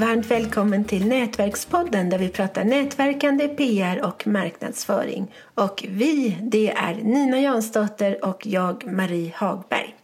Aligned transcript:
Varmt 0.00 0.26
välkommen 0.26 0.84
till 0.84 1.06
Nätverkspodden 1.06 2.10
där 2.10 2.18
vi 2.18 2.28
pratar 2.28 2.64
nätverkande, 2.64 3.48
PR 3.48 4.04
och 4.04 4.26
marknadsföring. 4.26 5.34
Och 5.54 5.84
vi, 5.88 6.38
det 6.42 6.70
är 6.70 6.94
Nina 6.94 7.40
Jansdotter 7.40 8.24
och 8.24 8.46
jag, 8.46 8.86
Marie 8.86 9.32
Hagberg. 9.36 9.94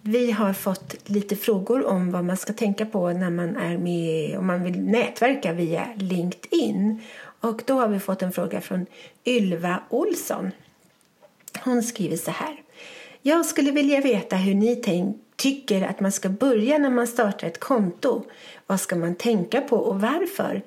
Vi 0.00 0.30
har 0.30 0.52
fått 0.52 0.94
lite 1.08 1.36
frågor 1.36 1.86
om 1.86 2.10
vad 2.10 2.24
man 2.24 2.36
ska 2.36 2.52
tänka 2.52 2.86
på 2.86 3.10
när 3.10 3.30
man 3.30 3.56
är 3.56 3.78
med, 3.78 4.38
om 4.38 4.46
man 4.46 4.64
vill 4.64 4.80
nätverka 4.80 5.52
via 5.52 5.88
LinkedIn. 5.96 7.02
Och 7.40 7.62
då 7.66 7.80
har 7.80 7.88
vi 7.88 8.00
fått 8.00 8.22
en 8.22 8.32
fråga 8.32 8.60
från 8.60 8.86
Ylva 9.24 9.82
Olsson. 9.88 10.50
Hon 11.64 11.82
skriver 11.82 12.16
så 12.16 12.30
här. 12.30 12.56
Jag 13.22 13.46
skulle 13.46 13.70
vilja 13.70 14.00
veta 14.00 14.36
hur 14.36 14.54
ni 14.54 14.76
tänker 14.76 15.27
tycker 15.38 15.82
att 15.82 16.00
man 16.00 16.12
ska 16.12 16.28
börja 16.28 16.78
när 16.78 16.90
man 16.90 17.06
startar 17.06 17.46
ett 17.46 17.60
konto. 17.60 18.24
Vad 18.66 18.80
ska 18.80 18.96
man 18.96 19.14
tänka 19.14 19.60
på 19.60 19.76
och 19.76 20.00
varför? 20.00 20.62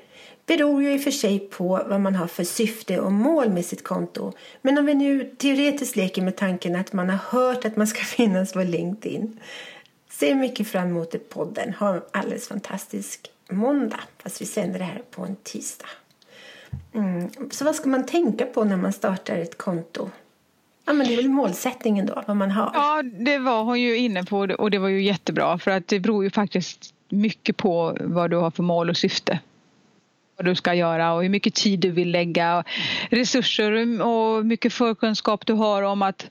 beror 0.46 0.84
ju 0.84 0.94
i 0.94 0.98
och 0.98 1.02
för 1.02 1.12
sig 1.12 1.40
på 1.40 1.68
vad 1.88 2.02
man 2.02 2.16
har 2.16 2.28
för 2.28 2.44
syfte 2.44 3.00
och 3.00 3.12
mål 3.12 3.50
med 3.50 3.66
sitt 3.66 3.84
konto. 3.84 4.34
Men 4.62 4.78
om 4.78 4.86
vi 4.86 4.94
nu 4.94 5.36
teoretiskt 5.38 5.96
leker 5.96 6.22
med 6.22 6.36
tanken 6.36 6.76
att 6.76 6.94
man 6.94 7.10
har 7.10 7.18
hört 7.18 7.66
att 7.66 7.76
man 7.76 7.88
ska 7.88 8.02
finnas 8.04 8.54
på 8.54 8.64
LinkedIn. 8.64 9.40
Ser 10.10 10.36
mycket 10.36 10.68
fram 10.68 10.88
emot 10.88 11.30
podden. 11.30 11.74
Ha 11.74 11.94
en 11.94 12.02
alldeles 12.12 12.48
fantastisk 12.48 13.32
måndag. 13.50 14.00
Fast 14.24 14.42
vi 14.42 14.46
sänder 14.46 14.80
det 14.80 14.86
här 14.86 15.02
på 15.12 15.22
en 15.22 15.36
tisdag. 15.36 15.90
Mm. 16.94 17.30
Så 17.52 17.66
vad 17.66 17.76
ska 17.76 17.90
man 17.90 18.06
tänka 18.06 18.46
på 18.46 18.64
när 18.64 18.78
man 18.78 18.94
startar 18.94 19.36
ett 19.36 19.58
konto? 19.58 20.10
Ja, 20.86 20.94
men 20.94 21.08
det 21.08 21.14
är 21.14 21.18
väl 21.18 21.30
målsättningen 21.30 22.06
då, 22.06 22.24
vad 22.28 22.38
man 22.38 22.52
har. 22.52 22.72
Ja, 22.74 23.04
det 23.04 23.38
var 23.38 23.64
hon 23.64 23.82
ju 23.82 23.98
inne 23.98 24.24
på 24.24 24.38
och 24.40 24.72
det 24.72 24.78
var 24.78 24.90
ju 24.90 25.04
jättebra 25.04 25.58
för 25.58 25.72
att 25.72 25.88
det 25.88 26.00
beror 26.00 26.24
ju 26.24 26.30
faktiskt 26.30 26.94
mycket 27.10 27.58
på 27.58 27.98
vad 28.02 28.30
du 28.30 28.38
har 28.38 28.52
för 28.52 28.64
mål 28.64 28.90
och 28.90 28.98
syfte. 28.98 29.40
Vad 30.38 30.46
du 30.46 30.56
ska 30.56 30.74
göra 30.74 31.14
och 31.14 31.22
hur 31.24 31.30
mycket 31.30 31.56
tid 31.56 31.80
du 31.80 31.92
vill 31.92 32.12
lägga, 32.12 32.64
resurser 33.10 33.72
och 34.02 34.36
hur 34.36 34.44
mycket 34.44 34.74
förkunskap 34.74 35.46
du 35.46 35.54
har 35.54 35.84
om 35.84 36.02
att 36.02 36.30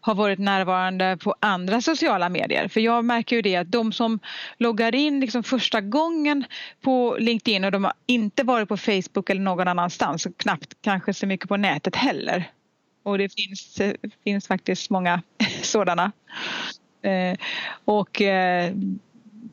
ha 0.00 0.14
varit 0.14 0.38
närvarande 0.38 1.16
på 1.22 1.34
andra 1.40 1.80
sociala 1.80 2.28
medier. 2.28 2.68
För 2.68 2.80
jag 2.80 3.04
märker 3.04 3.36
ju 3.36 3.42
det 3.42 3.56
att 3.56 3.72
de 3.72 3.92
som 3.92 4.18
loggar 4.58 4.94
in 4.94 5.20
liksom 5.20 5.42
första 5.42 5.80
gången 5.80 6.44
på 6.80 7.16
LinkedIn 7.18 7.64
och 7.64 7.72
de 7.72 7.84
har 7.84 7.92
inte 8.06 8.42
varit 8.42 8.68
på 8.68 8.76
Facebook 8.76 9.30
eller 9.30 9.40
någon 9.40 9.68
annanstans 9.68 10.26
och 10.26 10.36
knappt 10.36 10.74
kanske 10.80 11.14
så 11.14 11.26
mycket 11.26 11.48
på 11.48 11.56
nätet 11.56 11.96
heller. 11.96 12.50
Och 13.04 13.18
det 13.18 13.34
finns, 13.34 13.80
finns 14.24 14.46
faktiskt 14.46 14.90
många 14.90 15.22
sådana. 15.62 16.12
Eh, 17.02 17.38
och 17.84 18.22
eh, 18.22 18.72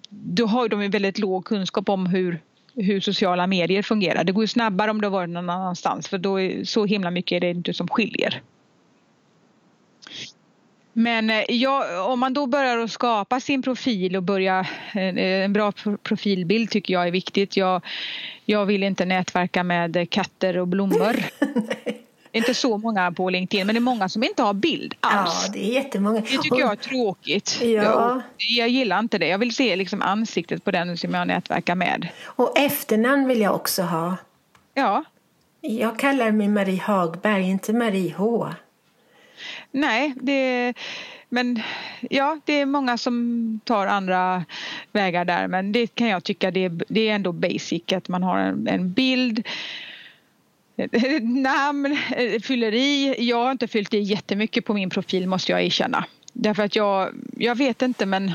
då 0.10 0.46
har 0.46 0.70
de 0.70 0.82
en 0.82 0.92
väldigt 0.92 1.20
låg 1.20 1.46
kunskap 1.46 1.90
om 1.90 2.06
hur, 2.06 2.40
hur 2.76 3.00
sociala 3.00 3.48
medier 3.48 3.82
fungerar. 3.82 4.24
Det 4.24 4.32
går 4.32 4.44
ju 4.44 4.48
snabbare 4.48 4.92
om 4.92 5.02
du 5.02 5.10
varit 5.10 5.30
någon 5.30 5.50
annanstans 5.50 6.08
för 6.08 6.18
då 6.18 6.40
är, 6.40 6.64
så 6.64 6.86
himla 6.86 7.12
mycket 7.12 7.36
är 7.36 7.40
det 7.40 7.50
inte 7.50 7.74
som 7.74 7.88
skiljer. 7.88 8.42
Men 10.94 11.30
eh, 11.30 11.44
ja, 11.48 12.04
om 12.04 12.20
man 12.20 12.34
då 12.34 12.48
börjar 12.48 12.78
att 12.78 12.92
skapa 12.92 13.40
sin 13.40 13.62
profil 13.62 14.16
och 14.16 14.24
börja 14.24 14.60
eh, 14.94 15.02
eh, 15.02 15.44
en 15.44 15.54
bra 15.54 15.72
profilbild 16.04 16.70
tycker 16.70 16.94
jag 16.94 17.08
är 17.08 17.12
viktigt. 17.12 17.58
Jag, 17.58 17.82
jag 18.46 18.66
vill 18.66 18.84
inte 18.84 19.06
nätverka 19.06 19.64
med 19.64 20.10
katter 20.10 20.58
och 20.58 20.68
blommor. 20.68 21.16
inte 22.32 22.54
så 22.54 22.78
många 22.78 23.12
på 23.12 23.30
LinkedIn 23.30 23.68
men 23.68 23.76
det 23.76 23.80
är 23.80 23.82
många 23.82 24.10
som 24.10 24.24
inte 24.24 24.44
har 24.44 24.54
bild 24.54 24.96
alls. 25.00 25.44
Ja, 25.46 25.52
det 25.54 25.70
är 25.70 25.74
jättemånga. 25.74 26.20
Det 26.22 26.28
tycker 26.28 26.60
jag 26.60 26.72
är 26.72 26.76
tråkigt. 26.76 27.60
Ja. 27.62 27.66
Jag, 27.66 28.22
jag 28.38 28.70
gillar 28.70 29.00
inte 29.00 29.18
det. 29.18 29.28
Jag 29.28 29.38
vill 29.38 29.56
se 29.56 29.76
liksom 29.76 30.02
ansiktet 30.02 30.64
på 30.64 30.72
den 30.72 30.98
som 30.98 31.14
jag 31.14 31.28
nätverkar 31.28 31.76
med. 31.76 32.08
Och 32.26 32.58
efternamn 32.58 33.28
vill 33.28 33.42
jag 33.42 33.56
också 33.56 33.81
ha. 33.81 34.18
Ja. 34.74 35.03
Jag 35.62 36.00
kallar 36.00 36.31
mig 36.31 36.47
Marie 36.47 36.81
Hagberg, 36.81 37.50
inte 37.50 37.74
Marie 37.74 38.14
H. 38.18 38.50
Nej, 39.72 40.13
det 40.22 40.74
men 41.34 41.62
ja, 42.09 42.40
det 42.46 42.53
är 42.53 42.66
många 42.66 42.98
som 42.98 43.59
tar 43.63 43.88
andra 43.88 44.46
vägar 44.92 45.25
där 45.25 45.48
men 45.48 45.72
det 45.72 45.88
kan 45.88 46.08
jag 46.08 46.24
tycka 46.24 46.52
det 46.52 46.66
är, 46.66 46.81
det 46.88 47.09
är 47.09 47.16
ändå 47.16 47.31
basic 47.31 47.94
att 47.94 48.08
man 48.08 48.24
har 48.24 48.38
en, 48.40 48.68
en 48.68 48.94
bild 48.94 49.48
Namn, 51.22 51.97
eh, 52.16 52.42
fylleri. 52.42 53.16
Jag 53.19 53.38
har 53.38 53.52
inte 53.52 53.68
fyllt 53.68 53.94
i 53.94 54.00
jättemycket 54.00 54.66
på 54.66 54.74
min 54.74 54.90
profil 54.90 55.28
måste 55.28 55.52
jag 55.52 55.64
erkänna. 55.64 56.06
Därför 56.34 56.64
att 56.64 56.75
jag, 56.75 57.09
jag 57.38 57.56
vet 57.56 57.81
inte 57.81 58.06
men 58.06 58.31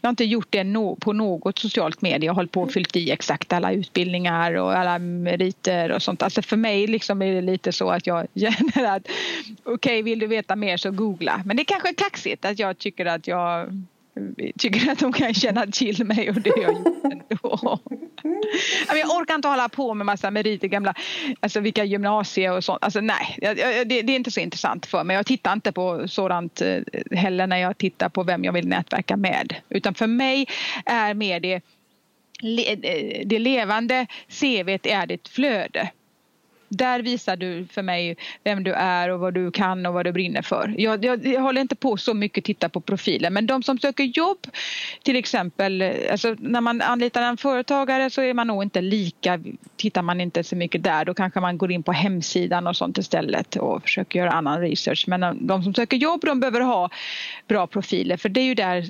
jag 0.00 0.08
har 0.08 0.10
inte 0.10 0.24
gjort 0.24 0.46
det 0.50 0.64
på 1.00 1.12
något 1.12 1.58
socialt 1.58 2.02
medie. 2.02 2.26
Jag 2.26 2.32
har 2.32 2.36
hållit 2.36 2.52
på 2.52 2.62
och 2.62 2.72
fyllt 2.72 2.96
i 2.96 3.10
exakt 3.10 3.52
alla 3.52 3.72
utbildningar 3.72 4.54
och 4.54 4.78
alla 4.78 4.98
meriter 4.98 5.92
och 5.92 6.02
sånt. 6.02 6.22
Alltså 6.22 6.42
för 6.42 6.56
mig 6.56 6.86
liksom 6.86 7.22
är 7.22 7.34
det 7.34 7.40
lite 7.40 7.72
så 7.72 7.90
att 7.90 8.06
jag 8.06 8.26
känner 8.34 8.96
att 8.96 9.02
okej, 9.62 9.74
okay, 9.74 10.02
vill 10.02 10.18
du 10.18 10.26
veta 10.26 10.56
mer 10.56 10.76
så 10.76 10.90
googla. 10.90 11.42
Men 11.44 11.56
det 11.56 11.62
är 11.62 11.64
kanske 11.64 11.88
är 11.88 11.94
kaxigt 11.94 12.44
att 12.44 12.58
jag 12.58 12.78
tycker 12.78 13.06
att 13.06 13.26
jag 13.26 13.68
tycker 14.58 14.92
att 14.92 14.98
de 14.98 15.12
kan 15.12 15.34
känna 15.34 15.66
till 15.66 16.04
mig 16.04 16.30
och 16.30 16.40
det 16.40 16.50
har 16.50 16.62
jag 16.62 16.72
gjort 16.72 17.04
ändå. 17.04 17.78
Jag 18.88 19.10
orkar 19.10 19.34
inte 19.34 19.48
hålla 19.48 19.68
på 19.68 19.94
med 19.94 20.06
massa 20.06 20.30
meriter, 20.30 20.68
gamla, 20.68 20.94
alltså 21.40 21.60
vilka 21.60 21.84
gymnasier 21.84 22.52
och 22.52 22.64
sånt. 22.64 22.84
Alltså 22.84 23.00
nej, 23.00 23.38
det, 23.86 23.98
är 23.98 24.10
inte 24.10 24.30
så 24.30 24.40
intressant 24.40 24.86
för 24.86 25.04
mig. 25.04 25.16
Jag 25.16 25.26
tittar 25.26 25.52
inte 25.52 25.72
på 25.72 26.08
sådant 26.08 26.60
eh, 26.60 26.80
heller 27.10 27.46
när 27.46 27.56
jag 27.56 27.78
tittar 27.78 28.08
på 28.08 28.22
vem 28.22 28.44
jag 28.44 28.52
vill 28.52 28.68
nätverka 28.68 29.16
med. 29.16 29.54
Utan 29.68 29.94
för 29.94 30.06
mig 30.06 30.46
är 30.86 31.14
mer 31.14 31.40
det, 31.40 31.54
eh, 31.54 33.26
det 33.26 33.38
levande 33.38 34.06
CVt 34.28 34.86
är 34.86 35.06
ditt 35.06 35.28
flöde. 35.28 35.90
Där 36.68 37.02
visar 37.02 37.36
du 37.36 37.66
för 37.66 37.82
mig 37.82 38.16
vem 38.44 38.64
du 38.64 38.72
är 38.72 39.08
och 39.08 39.20
vad 39.20 39.34
du 39.34 39.50
kan 39.50 39.86
och 39.86 39.94
vad 39.94 40.06
du 40.06 40.12
brinner 40.12 40.42
för. 40.42 40.74
Jag, 40.78 41.04
jag, 41.04 41.26
jag 41.26 41.40
håller 41.40 41.60
inte 41.60 41.76
på 41.76 41.96
så 41.96 42.14
mycket 42.14 42.42
att 42.42 42.44
titta 42.44 42.68
på 42.68 42.80
profilen 42.80 43.32
men 43.32 43.46
de 43.46 43.62
som 43.62 43.78
söker 43.78 44.04
jobb 44.04 44.46
till 45.02 45.16
exempel, 45.16 45.92
alltså 46.10 46.36
när 46.38 46.60
man 46.60 46.82
anlitar 46.82 47.22
en 47.22 47.36
företagare 47.36 48.10
så 48.10 48.22
är 48.22 48.34
man 48.34 48.46
nog 48.46 48.62
inte 48.62 48.80
lika, 48.80 49.40
tittar 49.76 50.02
man 50.02 50.20
inte 50.20 50.44
så 50.44 50.56
mycket 50.56 50.82
där 50.82 51.04
då 51.04 51.14
kanske 51.14 51.40
man 51.40 51.58
går 51.58 51.72
in 51.72 51.82
på 51.82 51.92
hemsidan 51.92 52.66
och 52.66 52.76
sånt 52.76 52.98
istället 52.98 53.56
och 53.56 53.82
försöker 53.82 54.18
göra 54.18 54.32
annan 54.32 54.60
research. 54.60 55.04
Men 55.08 55.46
de 55.46 55.62
som 55.62 55.74
söker 55.74 55.96
jobb 55.96 56.20
de 56.24 56.40
behöver 56.40 56.60
ha 56.60 56.90
bra 57.48 57.66
profiler 57.66 58.16
för 58.16 58.28
det 58.28 58.40
är 58.40 58.44
ju 58.44 58.54
där 58.54 58.86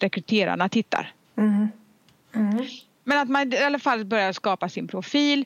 rekryterarna 0.00 0.68
tittar. 0.68 1.12
Mm. 1.36 1.68
Mm. 2.34 2.64
Men 3.04 3.18
att 3.18 3.28
man 3.28 3.52
i 3.52 3.58
alla 3.58 3.78
fall 3.78 4.04
börjar 4.04 4.32
skapa 4.32 4.68
sin 4.68 4.88
profil, 4.88 5.44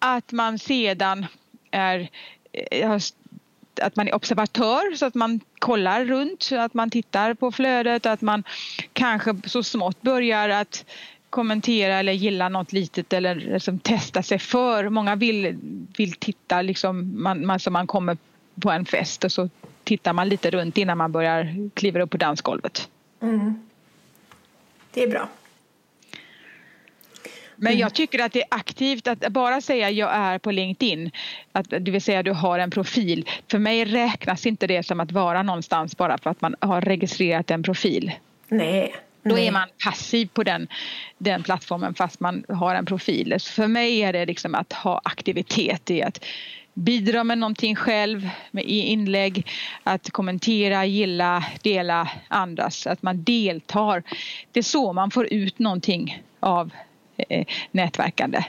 att 0.00 0.32
man 0.32 0.58
sedan 0.58 1.26
är 1.70 2.10
eh, 2.52 2.98
att 3.80 3.96
man 3.96 4.08
är 4.08 4.14
observatör 4.14 4.94
så 4.94 5.06
att 5.06 5.14
man 5.14 5.40
kollar 5.58 6.04
runt, 6.04 6.42
så 6.42 6.56
att 6.56 6.74
man 6.74 6.90
tittar 6.90 7.34
på 7.34 7.52
flödet, 7.52 8.06
att 8.06 8.20
man 8.20 8.44
kanske 8.92 9.34
så 9.44 9.62
smått 9.62 10.02
börjar 10.02 10.48
att 10.48 10.84
kommentera 11.30 11.94
eller 11.94 12.12
gilla 12.12 12.48
något 12.48 12.72
litet 12.72 13.12
eller 13.12 13.34
liksom 13.34 13.78
testa 13.78 14.22
sig 14.22 14.38
för. 14.38 14.88
Många 14.88 15.16
vill, 15.16 15.58
vill 15.96 16.12
titta 16.12 16.62
liksom, 16.62 17.22
man, 17.22 17.46
man, 17.46 17.60
så 17.60 17.70
man 17.70 17.86
kommer 17.86 18.16
på 18.60 18.70
en 18.70 18.86
fest 18.86 19.24
och 19.24 19.32
så 19.32 19.48
tittar 19.84 20.12
man 20.12 20.28
lite 20.28 20.50
runt 20.50 20.78
innan 20.78 20.98
man 20.98 21.12
börjar 21.12 21.70
kliva 21.74 22.02
upp 22.02 22.10
på 22.10 22.16
dansgolvet. 22.16 22.88
Mm. 23.22 23.68
Det 24.92 25.02
är 25.02 25.08
bra. 25.08 25.28
Men 27.62 27.78
jag 27.78 27.94
tycker 27.94 28.24
att 28.24 28.32
det 28.32 28.42
är 28.42 28.48
aktivt 28.50 29.08
att 29.08 29.28
bara 29.28 29.60
säga 29.60 29.90
jag 29.90 30.10
är 30.14 30.38
på 30.38 30.50
LinkedIn, 30.50 31.10
att, 31.52 31.70
det 31.70 31.90
vill 31.90 32.02
säga 32.02 32.22
du 32.22 32.32
har 32.32 32.58
en 32.58 32.70
profil. 32.70 33.28
För 33.50 33.58
mig 33.58 33.84
räknas 33.84 34.46
inte 34.46 34.66
det 34.66 34.82
som 34.82 35.00
att 35.00 35.12
vara 35.12 35.42
någonstans 35.42 35.96
bara 35.96 36.18
för 36.18 36.30
att 36.30 36.40
man 36.40 36.56
har 36.60 36.80
registrerat 36.80 37.50
en 37.50 37.62
profil. 37.62 38.12
Nej. 38.48 38.94
Då 39.22 39.38
är 39.38 39.52
man 39.52 39.68
passiv 39.84 40.26
på 40.26 40.42
den, 40.42 40.68
den 41.18 41.42
plattformen 41.42 41.94
fast 41.94 42.20
man 42.20 42.44
har 42.48 42.74
en 42.74 42.86
profil. 42.86 43.34
Så 43.38 43.52
för 43.52 43.66
mig 43.66 44.02
är 44.02 44.12
det 44.12 44.26
liksom 44.26 44.54
att 44.54 44.72
ha 44.72 45.00
aktivitet 45.04 45.90
i 45.90 46.02
att 46.02 46.24
bidra 46.74 47.24
med 47.24 47.38
någonting 47.38 47.76
själv 47.76 48.28
med 48.50 48.64
inlägg, 48.64 49.46
att 49.82 50.10
kommentera, 50.10 50.84
gilla, 50.84 51.44
dela 51.62 52.10
andras, 52.28 52.86
att 52.86 53.02
man 53.02 53.24
deltar. 53.24 54.02
Det 54.52 54.60
är 54.60 54.64
så 54.64 54.92
man 54.92 55.10
får 55.10 55.32
ut 55.32 55.58
någonting 55.58 56.22
av 56.40 56.70
eh, 57.28 57.46
nätverkande. 57.70 58.44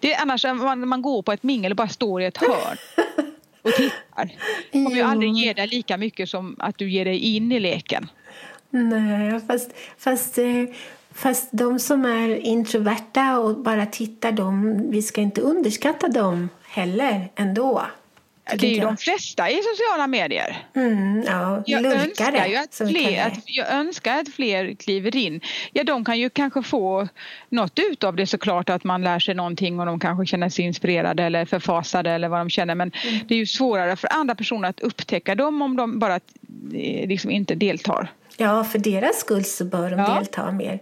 Det 0.00 0.14
är 0.14 0.22
annars 0.22 0.44
man, 0.44 0.88
man 0.88 1.02
går 1.02 1.22
på 1.22 1.32
ett 1.32 1.42
mingel 1.42 1.72
och 1.72 1.76
bara 1.76 1.88
står 1.88 2.22
i 2.22 2.24
ett 2.24 2.36
hörn 2.36 2.76
och 3.62 3.72
tittar. 3.72 4.32
Kommer 4.72 4.96
ju 4.96 5.02
aldrig 5.02 5.32
ge 5.32 5.52
dig 5.52 5.66
lika 5.66 5.96
mycket 5.96 6.28
som 6.28 6.56
att 6.58 6.78
du 6.78 6.90
ger 6.90 7.04
dig 7.04 7.18
in 7.18 7.52
i 7.52 7.60
leken. 7.60 8.10
Nej, 8.70 9.40
fast, 9.46 9.70
fast, 9.98 10.38
eh, 10.38 10.64
fast 11.10 11.48
de 11.52 11.78
som 11.78 12.04
är 12.04 12.36
introverta 12.36 13.38
och 13.38 13.58
bara 13.58 13.86
tittar, 13.86 14.32
de, 14.32 14.82
vi 14.90 15.02
ska 15.02 15.20
inte 15.20 15.40
underskatta 15.40 16.08
dem 16.08 16.48
heller 16.68 17.28
ändå. 17.34 17.82
Det 18.56 18.66
är 18.66 18.74
ju 18.74 18.80
de 18.80 18.96
flesta 18.96 19.50
i 19.50 19.60
sociala 19.62 20.06
medier. 20.06 20.66
Mm, 20.74 21.22
ja, 21.26 21.62
jag, 21.66 21.84
önskar 21.84 22.46
ju 22.46 22.56
att 22.56 22.74
fler, 22.74 23.26
att, 23.26 23.42
jag 23.44 23.72
önskar 23.72 24.18
att 24.20 24.28
fler 24.28 24.74
kliver 24.74 25.16
in. 25.16 25.40
Ja, 25.72 25.84
de 25.84 26.04
kan 26.04 26.18
ju 26.18 26.30
kanske 26.30 26.62
få 26.62 27.08
något 27.48 27.78
ut 27.78 28.04
av 28.04 28.16
det 28.16 28.26
såklart 28.26 28.68
att 28.68 28.84
man 28.84 29.02
lär 29.02 29.18
sig 29.18 29.34
någonting 29.34 29.80
och 29.80 29.86
de 29.86 30.00
kanske 30.00 30.26
känner 30.26 30.48
sig 30.48 30.64
inspirerade 30.64 31.22
eller 31.22 31.44
förfasade 31.44 32.10
eller 32.10 32.28
vad 32.28 32.40
de 32.40 32.50
känner 32.50 32.74
men 32.74 32.92
mm. 33.04 33.20
det 33.28 33.34
är 33.34 33.38
ju 33.38 33.46
svårare 33.46 33.96
för 33.96 34.12
andra 34.12 34.34
personer 34.34 34.68
att 34.68 34.80
upptäcka 34.80 35.34
dem 35.34 35.62
om 35.62 35.76
de 35.76 35.98
bara 35.98 36.14
eh, 36.14 37.08
liksom 37.08 37.30
inte 37.30 37.54
deltar. 37.54 38.12
Ja, 38.36 38.64
för 38.64 38.78
deras 38.78 39.20
skull 39.20 39.44
så 39.44 39.64
bör 39.64 39.90
de 39.90 39.98
ja. 39.98 40.14
delta 40.14 40.52
mer. 40.52 40.80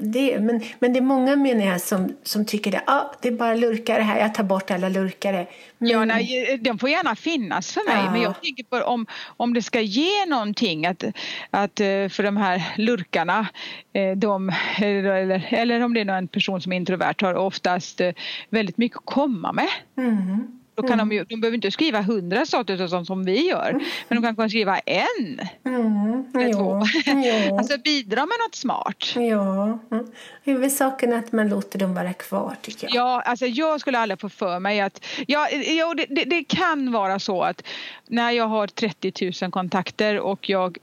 Det, 0.00 0.40
men, 0.40 0.60
men 0.78 0.92
det 0.92 0.98
är 0.98 1.02
många 1.02 1.36
menar 1.36 1.64
jag 1.64 1.80
som, 1.80 2.16
som 2.22 2.44
tycker 2.44 2.70
det, 2.70 2.82
ah, 2.86 3.12
det 3.22 3.28
är 3.28 3.32
bara 3.32 3.54
lurkare 3.54 4.02
här, 4.02 4.20
jag 4.20 4.34
tar 4.34 4.44
bort 4.44 4.70
alla 4.70 4.88
lurkare. 4.88 5.46
Men... 5.78 5.90
Ja, 5.90 6.04
nej, 6.04 6.58
de 6.60 6.78
får 6.78 6.90
gärna 6.90 7.16
finnas 7.16 7.72
för 7.72 7.88
mig 7.88 8.04
ja. 8.04 8.10
men 8.12 8.22
jag 8.22 8.42
tänker 8.42 8.64
på 8.64 8.76
om, 8.76 9.06
om 9.36 9.54
det 9.54 9.62
ska 9.62 9.80
ge 9.80 10.26
någonting 10.26 10.86
att, 10.86 11.04
att 11.50 11.80
eh, 11.80 12.08
för 12.08 12.22
de 12.22 12.36
här 12.36 12.62
lurkarna, 12.76 13.48
eh, 13.92 14.16
de, 14.16 14.52
eller, 14.78 15.48
eller 15.50 15.80
om 15.80 15.94
det 15.94 16.00
är 16.00 16.04
någon 16.04 16.28
person 16.28 16.60
som 16.60 16.72
är 16.72 16.76
introvert 16.76 17.14
har 17.20 17.34
oftast 17.34 18.00
eh, 18.00 18.12
väldigt 18.50 18.78
mycket 18.78 18.98
att 18.98 19.04
komma 19.04 19.52
med. 19.52 19.68
Mm. 19.98 20.58
Då 20.78 20.82
kan 20.82 20.92
mm. 21.00 21.08
de, 21.08 21.14
ju, 21.14 21.24
de 21.24 21.40
behöver 21.40 21.54
inte 21.54 21.70
skriva 21.70 22.00
hundra 22.00 22.46
statuser 22.46 23.04
som 23.04 23.24
vi 23.24 23.48
gör. 23.48 23.72
Men 24.08 24.22
de 24.22 24.26
kan 24.26 24.36
kanske 24.36 24.48
skriva 24.48 24.78
en. 24.78 25.40
Mm. 25.64 26.24
Eller 26.34 26.52
två. 26.52 26.82
Ja. 27.06 27.58
alltså 27.58 27.78
bidra 27.78 28.20
med 28.20 28.36
något 28.46 28.54
smart. 28.54 29.12
Ja. 29.14 29.78
Mm. 29.90 30.06
Huvudsaken 30.44 31.12
är 31.12 31.18
att 31.18 31.32
man 31.32 31.48
låter 31.48 31.78
dem 31.78 31.94
vara 31.94 32.12
kvar 32.12 32.56
tycker 32.62 32.86
jag. 32.86 32.94
Ja, 32.94 33.20
alltså 33.20 33.46
jag 33.46 33.80
skulle 33.80 33.98
aldrig 33.98 34.20
få 34.20 34.28
för 34.28 34.60
mig 34.60 34.80
att... 34.80 35.04
Ja, 35.26 35.48
ja 35.50 35.94
det, 35.94 36.06
det, 36.08 36.24
det 36.24 36.44
kan 36.44 36.92
vara 36.92 37.18
så 37.18 37.42
att 37.42 37.62
när 38.06 38.30
jag 38.30 38.46
har 38.46 38.66
30 38.66 39.32
000 39.42 39.50
kontakter 39.50 40.20
och 40.20 40.50
jag 40.50 40.78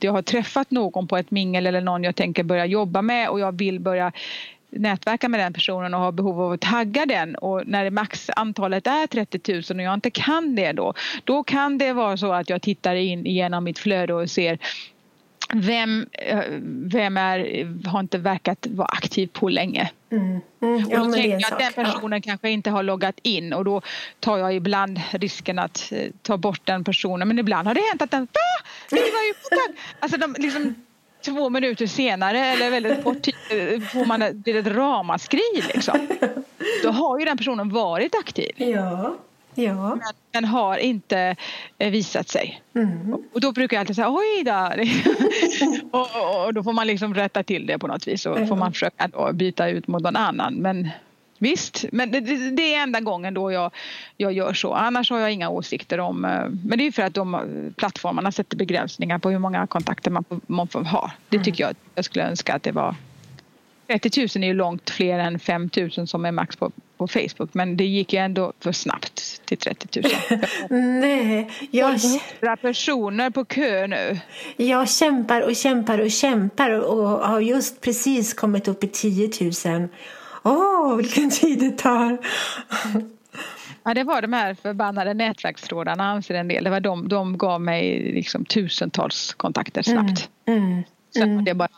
jag 0.00 0.12
har 0.12 0.22
träffat 0.22 0.70
någon 0.70 1.08
på 1.08 1.16
ett 1.16 1.30
mingel 1.30 1.66
eller 1.66 1.80
någon 1.80 2.04
jag 2.04 2.16
tänker 2.16 2.42
börja 2.42 2.66
jobba 2.66 3.02
med 3.02 3.28
och 3.28 3.40
jag 3.40 3.58
vill 3.58 3.80
börja 3.80 4.12
nätverka 4.76 5.28
med 5.28 5.40
den 5.40 5.52
personen 5.52 5.94
och 5.94 6.00
har 6.00 6.12
behov 6.12 6.40
av 6.40 6.52
att 6.52 6.60
tagga 6.60 7.06
den 7.06 7.34
och 7.34 7.62
när 7.66 7.90
maxantalet 7.90 8.86
är 8.86 9.06
30 9.06 9.52
000 9.52 9.62
och 9.80 9.84
jag 9.84 9.94
inte 9.94 10.10
kan 10.10 10.54
det 10.54 10.72
då, 10.72 10.94
då 11.24 11.42
kan 11.42 11.78
det 11.78 11.92
vara 11.92 12.16
så 12.16 12.32
att 12.32 12.50
jag 12.50 12.62
tittar 12.62 12.94
in 12.94 13.24
genom 13.24 13.64
mitt 13.64 13.78
flöde 13.78 14.14
och 14.14 14.30
ser 14.30 14.58
vem, 15.52 16.06
eh, 16.12 16.44
vem 16.84 17.16
är, 17.16 17.88
har 17.88 18.00
inte 18.00 18.18
verkat 18.18 18.66
vara 18.70 18.88
aktiv 18.88 19.26
på 19.32 19.48
länge. 19.48 19.90
Mm. 20.12 20.40
Mm. 20.62 20.86
Ja, 20.90 21.00
och 21.00 21.06
då 21.06 21.12
tänker 21.12 21.30
jag 21.30 21.52
att 21.52 21.58
den 21.58 21.84
personen 21.84 22.20
ja. 22.24 22.30
kanske 22.30 22.50
inte 22.50 22.70
har 22.70 22.82
loggat 22.82 23.18
in 23.22 23.52
och 23.52 23.64
då 23.64 23.82
tar 24.20 24.38
jag 24.38 24.54
ibland 24.54 25.00
risken 25.10 25.58
att 25.58 25.92
eh, 25.92 26.10
ta 26.22 26.36
bort 26.36 26.60
den 26.64 26.84
personen 26.84 27.28
men 27.28 27.38
ibland 27.38 27.68
har 27.68 27.74
det 27.74 27.80
hänt 27.90 28.02
att 28.02 28.10
den 28.10 28.22
ah, 28.22 28.64
det 28.90 28.96
var 28.96 29.26
ju 29.26 29.32
på 29.32 29.74
Alltså 30.00 30.18
de 30.18 30.36
liksom 30.38 30.74
två 31.24 31.50
minuter 31.50 31.86
senare 31.86 32.38
eller 32.38 32.70
väldigt 32.70 33.04
kort 33.04 33.22
tid 33.22 33.88
får 33.88 34.04
man 34.04 34.22
ett, 34.22 34.48
ett 34.48 34.66
ramaskri 34.66 35.62
liksom. 35.74 36.08
Då 36.82 36.90
har 36.90 37.18
ju 37.18 37.24
den 37.24 37.36
personen 37.36 37.70
varit 37.70 38.14
aktiv. 38.14 38.52
Ja. 38.56 39.14
Ja. 39.54 39.88
Men 39.88 40.12
den 40.30 40.44
har 40.44 40.76
inte 40.76 41.36
eh, 41.78 41.90
visat 41.90 42.28
sig. 42.28 42.62
Mm. 42.74 43.14
Och 43.32 43.40
då 43.40 43.52
brukar 43.52 43.76
jag 43.76 43.80
alltid 43.80 43.96
säga 43.96 44.10
oj 44.10 44.44
då. 44.44 44.72
och, 45.98 46.00
och, 46.00 46.46
och, 46.46 46.54
då 46.54 46.62
får 46.62 46.72
man 46.72 46.86
liksom 46.86 47.14
rätta 47.14 47.42
till 47.42 47.66
det 47.66 47.78
på 47.78 47.86
något 47.86 48.08
vis 48.08 48.26
och 48.26 48.36
mm. 48.36 48.48
får 48.48 48.56
man 48.56 48.72
försöka 48.72 49.32
byta 49.32 49.68
ut 49.68 49.86
mot 49.88 50.02
någon 50.02 50.16
annan. 50.16 50.54
Men 50.54 50.88
Visst, 51.38 51.84
men 51.92 52.10
det, 52.10 52.20
det, 52.50 52.74
är 52.74 52.82
enda 52.82 53.00
gången 53.00 53.34
då 53.34 53.52
jag, 53.52 53.70
jag 54.16 54.32
gör 54.32 54.52
så. 54.52 54.72
Annars 54.72 55.10
har 55.10 55.18
jag 55.18 55.32
inga 55.32 55.48
åsikter 55.48 56.00
om... 56.00 56.24
Eh, 56.24 56.44
men 56.64 56.78
det 56.78 56.86
är 56.86 56.92
för 56.92 57.02
att 57.02 57.14
de 57.14 57.72
plattformarna 57.76 58.32
sätter 58.32 58.56
begränsningar 58.56 59.18
på 59.18 59.30
hur 59.30 59.38
många 59.38 59.66
kontakter 59.66 60.10
man 60.10 60.24
man 60.46 60.68
får 60.68 60.84
ha. 60.84 61.10
Det 61.28 61.38
tycker 61.38 61.64
jag. 61.64 61.74
Jag 61.94 62.04
skulle 62.04 62.24
önska 62.24 62.54
att 62.54 62.62
det 62.62 62.72
var... 62.72 62.94
30 63.86 64.20
000 64.20 64.44
är 64.44 64.48
ju 64.48 64.54
långt 64.54 64.90
fler 64.90 65.18
än 65.18 65.38
5 65.38 65.70
000 65.96 66.08
som 66.08 66.24
är 66.24 66.32
max 66.32 66.56
på, 66.56 66.72
på 66.96 67.08
Facebook 67.08 67.54
men 67.54 67.76
det 67.76 67.84
gick 67.84 68.12
ju 68.12 68.18
ändå 68.18 68.52
för 68.60 68.72
snabbt 68.72 69.42
till 69.44 69.58
30 69.58 70.00
000. 70.00 70.40
Nej, 71.00 71.50
jag... 71.70 71.94
100 72.40 72.56
personer 72.56 73.30
på 73.30 73.44
kö 73.44 73.86
nu. 73.86 74.20
Jag 74.56 74.90
kämpar 74.90 75.40
och 75.40 75.56
kämpar 75.56 75.98
och 75.98 76.10
kämpar 76.10 76.70
och 76.70 77.08
har 77.08 77.40
just 77.40 77.80
precis 77.80 78.34
kommit 78.34 78.68
upp 78.68 78.84
i 78.84 78.88
10 78.88 79.30
000 79.40 79.88
Åh, 80.44 80.96
vilken 80.96 81.30
tid 81.30 81.58
det 81.58 81.78
tar! 81.78 82.18
Ja, 83.82 83.94
det 83.94 84.04
var 84.04 84.22
de 84.22 84.32
här 84.32 84.54
förbannade 84.54 85.14
nätverkstrådarna 85.14 86.04
anser 86.04 86.34
en 86.34 86.48
del. 86.48 86.64
Det 86.64 86.70
var 86.70 86.80
de, 86.80 87.08
de 87.08 87.38
gav 87.38 87.60
mig 87.60 88.12
liksom 88.14 88.44
tusentals 88.44 89.34
kontakter 89.34 89.82
snabbt. 89.82 90.28
Mm, 90.46 90.64
mm, 90.64 90.82
Sen 91.14 91.22
har 91.22 91.28
mm. 91.28 91.44
det 91.44 91.54
bara 91.54 91.68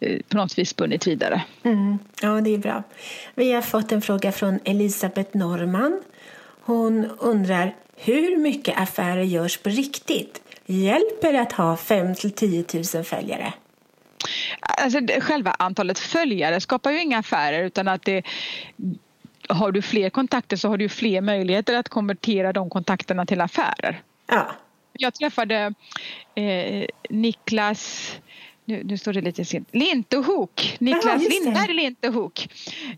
eh, 0.00 0.20
på 0.28 0.36
något 0.36 0.58
vis 0.58 0.68
spunnit 0.68 1.06
vidare. 1.06 1.42
Mm, 1.62 1.98
ja, 2.22 2.40
det 2.40 2.54
är 2.54 2.58
bra. 2.58 2.82
Vi 3.34 3.52
har 3.52 3.62
fått 3.62 3.92
en 3.92 4.02
fråga 4.02 4.32
från 4.32 4.58
Elisabeth 4.64 5.36
Norman. 5.36 6.02
Hon 6.60 7.06
undrar 7.18 7.74
hur 7.96 8.36
mycket 8.36 8.80
affärer 8.80 9.22
görs 9.22 9.58
på 9.58 9.68
riktigt? 9.68 10.42
Hjälper 10.66 11.32
det 11.32 11.40
att 11.40 11.52
ha 11.52 11.76
5 11.76 12.14
10 12.14 12.64
000 12.94 13.04
följare? 13.04 13.52
Alltså, 14.60 15.00
själva 15.20 15.50
antalet 15.58 15.98
följare 15.98 16.60
skapar 16.60 16.90
ju 16.90 17.02
inga 17.02 17.18
affärer 17.18 17.64
utan 17.64 17.88
att 17.88 18.04
det 18.04 18.26
har 19.48 19.72
du 19.72 19.82
fler 19.82 20.10
kontakter 20.10 20.56
så 20.56 20.68
har 20.68 20.76
du 20.76 20.88
fler 20.88 21.20
möjligheter 21.20 21.76
att 21.76 21.88
konvertera 21.88 22.52
de 22.52 22.70
kontakterna 22.70 23.26
till 23.26 23.40
affärer. 23.40 24.02
Ja. 24.26 24.46
Jag 24.92 25.14
träffade 25.14 25.74
eh, 26.34 26.86
Niklas 27.10 28.14
nu, 28.68 28.82
nu 28.84 28.98
står 28.98 29.12
det 29.12 29.20
lite 29.20 29.44
sent. 29.44 29.68
Lintehook, 29.72 30.76
Niklas 30.78 31.22
ja, 31.22 31.28
Lindberg 31.28 31.74
Lintehook 31.74 32.48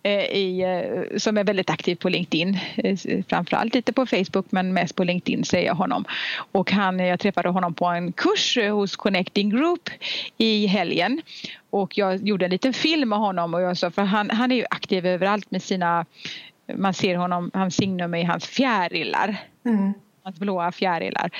eh, 0.02 0.12
i, 0.12 0.62
eh, 0.62 1.19
som 1.19 1.38
är 1.38 1.44
väldigt 1.44 1.70
aktiv 1.70 1.96
på 1.96 2.08
LinkedIn. 2.08 2.58
Eh, 2.76 2.99
framförallt 3.28 3.75
lite 3.75 3.93
på 3.93 4.06
Facebook 4.06 4.46
men 4.50 4.72
mest 4.72 4.96
på 4.96 5.05
LinkedIn 5.05 5.44
säger 5.44 5.67
jag 5.67 5.75
honom. 5.75 6.05
Och 6.52 6.70
han, 6.70 6.99
jag 6.99 7.20
träffade 7.20 7.49
honom 7.49 7.75
på 7.75 7.87
en 7.87 8.12
kurs 8.12 8.58
hos 8.70 8.96
Connecting 8.96 9.50
Group 9.50 9.90
i 10.38 10.67
helgen 10.67 11.22
och 11.70 11.99
jag 11.99 12.28
gjorde 12.28 12.44
en 12.44 12.50
liten 12.50 12.72
film 12.72 13.08
med 13.08 13.19
honom 13.19 13.55
och 13.55 13.61
jag 13.61 13.76
sa 13.76 13.90
för 13.90 14.02
han, 14.02 14.31
han 14.31 14.52
är 14.52 14.56
ju 14.56 14.64
aktiv 14.70 15.06
överallt 15.06 15.50
med 15.50 15.62
sina 15.62 16.06
man 16.75 16.94
ser 16.94 17.17
honom, 17.17 17.50
hans 17.55 17.75
signum 17.75 18.14
i 18.14 18.25
hans 18.25 18.46
fjärilar. 18.46 19.37
Mm 19.64 19.94
hans 20.22 20.38
blåa 20.38 20.72
fjärilar. 20.72 21.31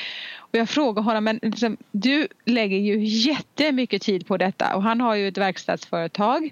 Och 0.53 0.59
jag 0.59 0.69
frågar 0.69 1.03
honom, 1.03 1.25
men 1.25 1.39
liksom, 1.43 1.77
du 1.91 2.29
lägger 2.45 2.77
ju 2.79 3.05
jättemycket 3.05 4.03
tid 4.03 4.27
på 4.27 4.37
detta 4.37 4.77
och 4.77 4.83
han 4.83 5.01
har 5.01 5.15
ju 5.15 5.29
ett 5.29 5.39
verkstadsföretag 5.39 6.51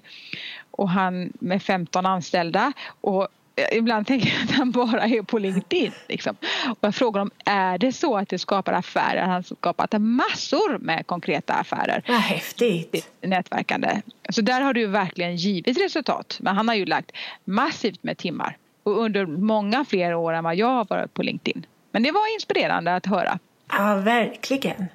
och 0.71 0.89
han 0.89 1.33
med 1.39 1.63
15 1.63 2.05
anställda 2.05 2.73
och 3.01 3.27
ibland 3.71 4.07
tänker 4.07 4.27
jag 4.27 4.43
att 4.43 4.51
han 4.51 4.71
bara 4.71 5.03
är 5.03 5.21
på 5.21 5.37
LinkedIn. 5.37 5.91
Liksom. 6.07 6.35
Och 6.69 6.77
jag 6.81 6.95
frågar 6.95 7.21
om 7.21 7.31
är 7.45 7.77
det 7.77 7.91
så 7.91 8.17
att 8.17 8.29
det 8.29 8.39
skapar 8.39 8.73
affärer? 8.73 9.21
Han 9.21 9.29
har 9.29 9.41
skapat 9.41 9.93
massor 10.01 10.77
med 10.77 11.07
konkreta 11.07 11.53
affärer. 11.53 12.03
Vad 12.07 12.17
häftigt! 12.17 13.11
Nätverkande. 13.21 14.01
Så 14.29 14.41
där 14.41 14.61
har 14.61 14.73
du 14.73 14.85
verkligen 14.85 15.35
givit 15.35 15.77
resultat. 15.77 16.37
Men 16.41 16.55
han 16.55 16.67
har 16.67 16.75
ju 16.75 16.85
lagt 16.85 17.11
massivt 17.45 18.03
med 18.03 18.17
timmar 18.17 18.57
och 18.83 18.99
under 18.99 19.25
många 19.25 19.85
fler 19.85 20.13
år 20.13 20.33
än 20.33 20.43
vad 20.43 20.55
jag 20.55 20.67
har 20.67 20.85
varit 20.89 21.13
på 21.13 21.23
LinkedIn. 21.23 21.65
Men 21.91 22.03
det 22.03 22.11
var 22.11 22.33
inspirerande 22.33 22.95
att 22.95 23.05
höra. 23.05 23.39
Ja, 23.71 23.95
verkligen. 23.95 24.85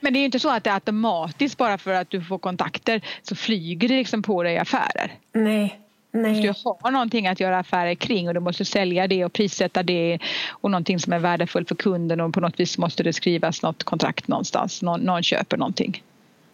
Men 0.00 0.12
det 0.12 0.18
är 0.18 0.20
ju 0.20 0.26
inte 0.26 0.40
så 0.40 0.50
att 0.50 0.64
det 0.64 0.70
är 0.70 0.74
automatiskt 0.74 1.58
bara 1.58 1.78
för 1.78 1.92
att 1.92 2.10
du 2.10 2.22
får 2.22 2.38
kontakter 2.38 3.00
så 3.22 3.36
flyger 3.36 3.88
det 3.88 3.96
liksom 3.96 4.22
på 4.22 4.42
dig 4.42 4.58
affärer. 4.58 5.12
Nej. 5.32 5.80
Nej. 6.10 6.40
Du 6.42 6.48
måste 6.48 6.68
ha 6.68 6.90
någonting 6.90 7.26
att 7.26 7.40
göra 7.40 7.58
affärer 7.58 7.94
kring 7.94 8.28
och 8.28 8.34
du 8.34 8.40
måste 8.40 8.64
sälja 8.64 9.06
det 9.06 9.24
och 9.24 9.32
prissätta 9.32 9.82
det 9.82 10.18
och 10.48 10.70
någonting 10.70 10.98
som 10.98 11.12
är 11.12 11.18
värdefullt 11.18 11.68
för 11.68 11.74
kunden 11.74 12.20
och 12.20 12.34
på 12.34 12.40
något 12.40 12.60
vis 12.60 12.78
måste 12.78 13.02
det 13.02 13.12
skrivas 13.12 13.62
något 13.62 13.84
kontrakt 13.84 14.28
någonstans. 14.28 14.82
Någon, 14.82 15.00
någon 15.00 15.22
köper 15.22 15.56
någonting. 15.56 16.02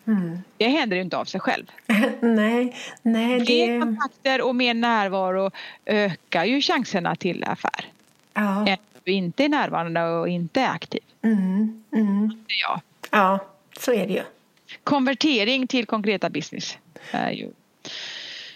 Mm. 0.06 0.38
Det 0.56 0.68
händer 0.68 0.96
ju 0.96 1.02
inte 1.02 1.16
av 1.16 1.24
sig 1.24 1.40
själv. 1.40 1.64
nej, 2.20 2.76
nej. 3.02 3.38
Det... 3.38 3.46
Fler 3.46 3.80
kontakter 3.80 4.42
och 4.42 4.56
mer 4.56 4.74
närvaro 4.74 5.50
ökar 5.86 6.44
ju 6.44 6.60
chanserna 6.60 7.16
till 7.16 7.44
affär. 7.44 7.84
Ja 8.34 8.76
du 9.04 9.12
inte 9.12 9.44
är 9.44 9.48
närvarande 9.48 10.02
och 10.02 10.28
inte 10.28 10.60
är 10.60 10.68
aktiv. 10.68 11.02
Mm, 11.22 11.84
mm. 11.92 12.44
Ja. 12.46 12.80
ja, 13.10 13.38
så 13.78 13.92
är 13.92 14.06
det 14.06 14.12
ju. 14.12 14.22
Konvertering 14.84 15.66
till 15.66 15.86
konkreta 15.86 16.30
business. 16.30 16.78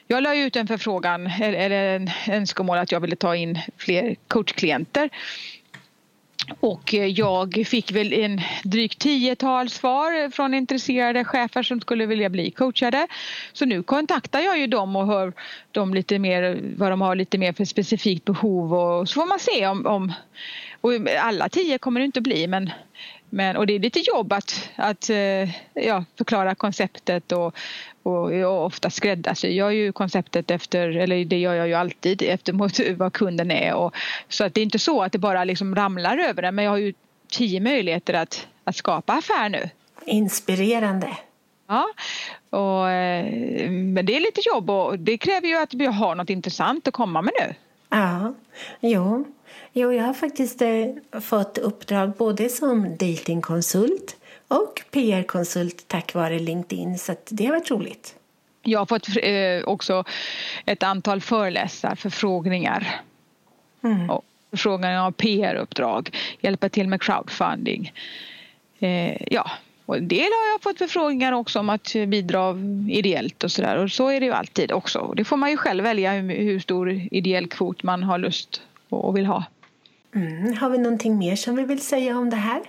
Jag 0.06 0.22
la 0.22 0.36
ut 0.36 0.56
en 0.56 0.66
förfrågan 0.66 1.26
eller 1.26 1.70
en 1.70 2.10
önskemål 2.28 2.78
att 2.78 2.92
jag 2.92 3.00
ville 3.00 3.16
ta 3.16 3.36
in 3.36 3.58
fler 3.76 4.16
coachklienter 4.28 5.10
och 6.60 6.94
eh, 6.94 7.06
jag 7.06 7.64
fick 7.66 7.92
väl 7.92 8.12
en 8.12 8.40
drygt 8.64 8.98
tiotal 8.98 9.70
svar 9.70 10.30
från 10.30 10.54
intresserade 10.54 11.24
chefer 11.24 11.62
som 11.62 11.80
skulle 11.80 12.06
vilja 12.06 12.28
bli 12.28 12.50
coachade. 12.50 13.06
Så 13.52 13.64
nu 13.64 13.82
kontaktar 13.82 14.40
jag 14.40 14.58
ju 14.58 14.66
dem 14.66 14.96
och 14.96 15.06
hör 15.06 15.32
dem 15.72 15.94
lite 15.94 16.18
mer 16.18 16.60
vad 16.76 16.92
de 16.92 17.00
har 17.00 17.14
lite 17.14 17.38
mer 17.38 17.52
för 17.52 17.64
specifikt 17.64 18.24
behov 18.24 18.74
och 18.74 19.08
så 19.08 19.20
får 19.20 19.26
man 19.26 19.38
se 19.38 19.66
om, 19.66 19.86
om 19.86 20.12
och 20.80 20.92
alla 21.20 21.48
tio 21.48 21.78
kommer 21.78 22.00
det 22.00 22.06
inte 22.06 22.18
att 22.18 22.24
bli 22.24 22.46
men, 22.46 22.70
men 23.30 23.56
och 23.56 23.66
det 23.66 23.74
är 23.74 23.78
lite 23.78 24.00
jobb 24.00 24.32
att, 24.32 24.70
att 24.76 25.10
eh, 25.10 25.50
ja, 25.74 26.04
förklara 26.18 26.54
konceptet 26.54 27.32
och, 27.32 27.56
och, 28.02 28.32
och 28.32 28.64
ofta 28.64 28.90
skräddarsy 28.90 29.48
jag 29.48 29.74
ju 29.74 29.92
konceptet 29.92 30.50
efter, 30.50 30.88
eller 30.88 31.24
det 31.24 31.38
gör 31.38 31.54
jag 31.54 31.68
ju 31.68 31.74
alltid 31.74 32.22
efter 32.22 32.52
mot 32.52 32.72
vad 32.96 33.12
kunden 33.12 33.50
är 33.50 33.74
och, 33.74 33.94
så 34.28 34.44
att 34.44 34.54
det 34.54 34.60
är 34.60 34.62
inte 34.62 34.78
så 34.78 35.02
att 35.02 35.12
det 35.12 35.18
bara 35.18 35.44
liksom 35.44 35.74
ramlar 35.74 36.18
över 36.18 36.42
den 36.42 36.54
men 36.54 36.64
jag 36.64 36.72
har 36.72 36.78
ju 36.78 36.92
tio 37.28 37.60
möjligheter 37.60 38.14
att, 38.14 38.46
att 38.64 38.76
skapa 38.76 39.12
affär 39.12 39.48
nu. 39.48 39.70
Inspirerande. 40.06 41.16
Ja, 41.66 41.86
och, 42.50 42.90
eh, 42.90 43.70
men 43.70 44.06
det 44.06 44.16
är 44.16 44.20
lite 44.20 44.40
jobb 44.54 44.70
och 44.70 44.98
det 44.98 45.18
kräver 45.18 45.48
ju 45.48 45.56
att 45.56 45.74
vi 45.74 45.86
har 45.86 46.14
något 46.14 46.30
intressant 46.30 46.88
att 46.88 46.94
komma 46.94 47.22
med 47.22 47.32
nu. 47.40 47.54
Ja, 47.88 48.34
jo. 48.80 49.24
Jo 49.72 49.92
jag 49.92 50.04
har 50.04 50.14
faktiskt 50.14 50.62
eh, 50.62 51.20
fått 51.20 51.58
uppdrag 51.58 52.12
både 52.12 52.48
som 52.48 52.96
datingkonsult 52.96 54.16
och 54.48 54.82
PR-konsult 54.90 55.84
tack 55.88 56.14
vare 56.14 56.38
LinkedIn 56.38 56.98
så 56.98 57.14
det 57.28 57.44
har 57.44 57.52
varit 57.52 57.70
roligt. 57.70 58.14
Jag 58.62 58.78
har 58.78 58.86
fått 58.86 59.08
eh, 59.22 59.68
också 59.68 60.04
ett 60.64 60.82
antal 60.82 61.20
föreläsarförfrågningar. 61.20 63.00
Mm. 63.82 64.10
Och 64.10 64.24
förfrågningar 64.50 65.06
av 65.06 65.12
PR-uppdrag, 65.12 66.16
hjälpa 66.40 66.68
till 66.68 66.88
med 66.88 67.02
crowdfunding. 67.02 67.92
Eh, 68.78 69.22
ja, 69.32 69.50
och 69.86 69.96
en 69.96 70.08
del 70.08 70.18
har 70.18 70.52
jag 70.52 70.62
fått 70.62 70.78
förfrågningar 70.78 71.32
också 71.32 71.58
om 71.58 71.70
att 71.70 71.92
bidra 71.92 72.56
ideellt 72.90 73.44
och 73.44 73.52
sådär 73.52 73.76
och 73.76 73.90
så 73.90 74.08
är 74.08 74.20
det 74.20 74.26
ju 74.26 74.32
alltid 74.32 74.72
också. 74.72 75.12
Det 75.16 75.24
får 75.24 75.36
man 75.36 75.50
ju 75.50 75.56
själv 75.56 75.84
välja 75.84 76.12
hur, 76.12 76.60
stor 76.60 76.90
ideell 77.10 77.46
kvot 77.46 77.82
man 77.82 78.02
har 78.02 78.18
lust 78.18 78.62
och 78.88 79.16
vill 79.16 79.26
ha. 79.26 79.44
Mm. 80.14 80.56
Har 80.56 80.70
vi 80.70 80.78
någonting 80.78 81.18
mer 81.18 81.36
som 81.36 81.56
vi 81.56 81.64
vill 81.64 81.80
säga 81.80 82.18
om 82.18 82.30
det 82.30 82.36
här? 82.36 82.62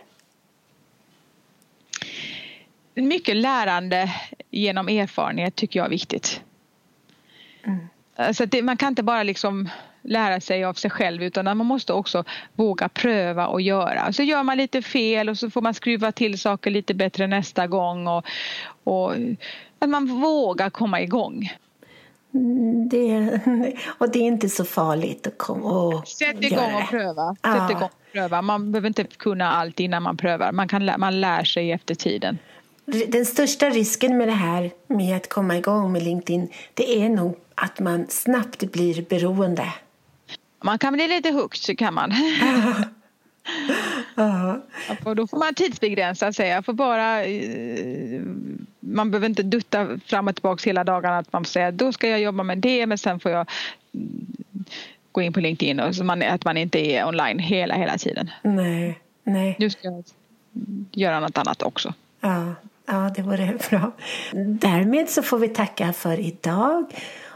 Mycket 2.95 3.35
lärande 3.35 4.11
genom 4.51 4.87
erfarenhet 4.87 5.55
tycker 5.55 5.79
jag 5.79 5.85
är 5.85 5.89
viktigt. 5.89 6.41
Mm. 7.63 8.33
Så 8.33 8.45
det, 8.45 8.61
man 8.61 8.77
kan 8.77 8.87
inte 8.87 9.03
bara 9.03 9.23
liksom 9.23 9.69
lära 10.01 10.41
sig 10.41 10.63
av 10.63 10.73
sig 10.73 10.91
själv 10.91 11.23
utan 11.23 11.45
man 11.45 11.57
måste 11.57 11.93
också 11.93 12.23
våga 12.55 12.89
pröva 12.89 13.47
och 13.47 13.61
göra. 13.61 14.13
Så 14.13 14.23
gör 14.23 14.43
man 14.43 14.57
lite 14.57 14.81
fel 14.81 15.29
och 15.29 15.37
så 15.37 15.49
får 15.49 15.61
man 15.61 15.73
skruva 15.73 16.11
till 16.11 16.39
saker 16.39 16.71
lite 16.71 16.93
bättre 16.93 17.27
nästa 17.27 17.67
gång 17.67 18.07
och, 18.07 18.25
och 18.83 19.13
att 19.79 19.89
man 19.89 20.21
vågar 20.21 20.69
komma 20.69 21.01
igång. 21.01 21.51
Det, 22.89 23.39
och 23.97 24.11
det 24.11 24.19
är 24.19 24.23
inte 24.23 24.49
så 24.49 24.65
farligt 24.65 25.27
att 25.27 25.37
komma 25.37 25.71
och 25.71 26.07
Sätt 26.07 26.43
igång 26.43 26.73
och 26.73 26.89
pröva. 26.89 27.35
Sätt 27.35 27.71
igång 27.71 27.83
och 27.83 28.11
pröva. 28.11 28.41
Man 28.41 28.71
behöver 28.71 28.87
inte 28.87 29.03
kunna 29.03 29.51
allt 29.51 29.79
innan 29.79 30.03
man 30.03 30.17
prövar. 30.17 30.51
Man, 30.51 30.67
kan, 30.67 30.89
man 30.97 31.21
lär 31.21 31.43
sig 31.43 31.71
efter 31.71 31.95
tiden. 31.95 32.37
Den 33.07 33.25
största 33.25 33.69
risken 33.69 34.17
med 34.17 34.27
det 34.27 34.33
här 34.33 34.71
med 34.87 35.17
att 35.17 35.29
komma 35.29 35.57
igång 35.57 35.91
med 35.91 36.03
LinkedIn 36.03 36.49
det 36.73 37.01
är 37.03 37.09
nog 37.09 37.37
att 37.55 37.79
man 37.79 38.05
snabbt 38.09 38.71
blir 38.71 39.01
beroende. 39.01 39.73
Man 40.63 40.79
kan 40.79 40.93
bli 40.93 41.07
lite 41.07 41.31
hooked, 41.31 41.79
kan 41.79 41.93
man. 41.93 42.13
Ja. 44.15 44.61
Och 45.03 45.15
då 45.15 45.27
får 45.27 45.37
man 45.37 45.53
tidsbegränsa 45.53 46.33
sig. 46.33 46.49
Jag 46.49 46.65
får 46.65 46.73
bara, 46.73 47.23
eh, 47.25 48.21
man 48.93 49.11
behöver 49.11 49.29
inte 49.29 49.43
dutta 49.43 49.99
fram 50.05 50.27
och 50.27 50.35
tillbaka 50.35 50.69
hela 50.69 50.83
dagarna. 50.83 51.17
Att 51.17 51.33
man 51.33 51.43
får 51.43 51.49
säga 51.49 51.71
då 51.71 51.91
ska 51.91 52.09
jag 52.09 52.19
jobba 52.19 52.43
med 52.43 52.57
det 52.57 52.85
men 52.85 52.97
sen 52.97 53.19
får 53.19 53.31
jag 53.31 53.49
gå 55.11 55.21
in 55.21 55.33
på 55.33 55.39
LinkedIn 55.39 55.79
och 55.79 55.95
så 55.95 56.03
man, 56.03 56.23
att 56.23 56.45
man 56.45 56.57
inte 56.57 56.79
är 56.79 57.07
online 57.07 57.39
hela, 57.39 57.75
hela 57.75 57.97
tiden. 57.97 58.29
Nej, 58.41 58.99
nej. 59.23 59.55
Nu 59.59 59.69
ska 59.69 59.87
jag 59.87 60.03
göra 60.91 61.19
något 61.19 61.37
annat 61.37 61.63
också. 61.63 61.93
Ja, 62.21 62.55
ja 62.85 63.11
det 63.15 63.21
vore 63.21 63.57
bra. 63.69 63.91
Därmed 64.45 65.09
så 65.09 65.23
får 65.23 65.39
vi 65.39 65.47
tacka 65.47 65.93
för 65.93 66.19
idag. 66.19 66.85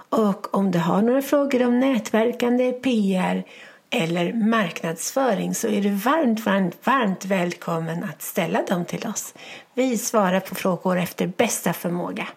Och 0.10 0.55
om 0.55 0.72
du 0.72 0.79
har 0.79 1.01
några 1.01 1.22
frågor 1.22 1.67
om 1.67 1.79
nätverkande, 1.79 2.72
PR 2.72 3.43
eller 3.92 4.34
marknadsföring 4.34 5.56
så 5.56 5.68
är 5.68 5.82
du 5.82 5.90
varmt, 5.90 6.46
varmt, 6.46 6.88
varmt 6.88 7.26
välkommen 7.26 8.04
att 8.04 8.22
ställa 8.22 8.64
dem 8.66 8.86
till 8.86 9.08
oss. 9.08 9.34
Vi 9.74 9.98
svarar 9.98 10.40
på 10.40 10.56
frågor 10.56 10.98
efter 10.98 11.28
bästa 11.28 11.74
förmåga. 11.74 12.28